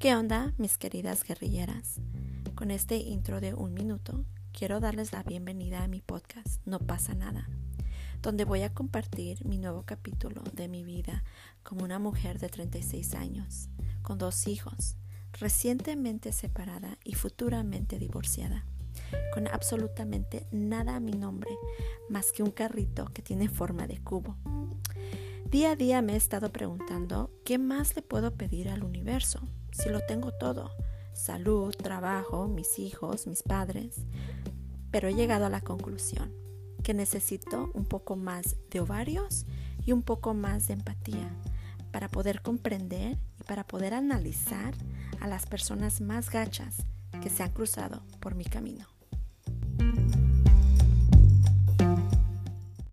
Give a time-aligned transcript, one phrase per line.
[0.00, 2.00] ¿Qué onda, mis queridas guerrilleras?
[2.54, 7.14] Con este intro de un minuto, quiero darles la bienvenida a mi podcast No pasa
[7.14, 7.50] nada,
[8.22, 11.22] donde voy a compartir mi nuevo capítulo de mi vida
[11.62, 13.68] como una mujer de 36 años,
[14.00, 14.96] con dos hijos,
[15.38, 18.64] recientemente separada y futuramente divorciada,
[19.34, 21.50] con absolutamente nada a mi nombre
[22.08, 24.38] más que un carrito que tiene forma de cubo.
[25.50, 29.40] Día a día me he estado preguntando qué más le puedo pedir al universo
[29.72, 30.70] si lo tengo todo,
[31.12, 33.96] salud, trabajo, mis hijos, mis padres,
[34.92, 36.32] pero he llegado a la conclusión
[36.84, 39.44] que necesito un poco más de ovarios
[39.84, 41.34] y un poco más de empatía
[41.90, 44.74] para poder comprender y para poder analizar
[45.18, 46.76] a las personas más gachas
[47.20, 48.99] que se han cruzado por mi camino.